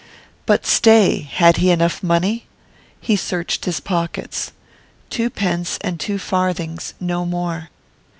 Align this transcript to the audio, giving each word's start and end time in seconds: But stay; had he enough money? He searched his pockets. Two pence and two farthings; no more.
But 0.47 0.65
stay; 0.65 1.19
had 1.19 1.57
he 1.57 1.69
enough 1.69 2.01
money? 2.01 2.47
He 2.99 3.15
searched 3.15 3.65
his 3.65 3.79
pockets. 3.79 4.51
Two 5.11 5.29
pence 5.29 5.77
and 5.81 5.99
two 5.99 6.17
farthings; 6.17 6.95
no 6.99 7.23
more. 7.23 7.69